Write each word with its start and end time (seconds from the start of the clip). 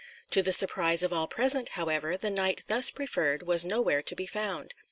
To 0.31 0.41
the 0.41 0.51
surprise 0.51 1.03
of 1.03 1.13
all 1.13 1.27
present, 1.27 1.69
however, 1.77 2.17
the 2.17 2.31
knight 2.31 2.61
thus 2.67 2.89
preferred 2.89 3.43
was 3.43 3.63
nowhere 3.63 4.01
to 4.01 4.15
be 4.15 4.25
found. 4.25 4.73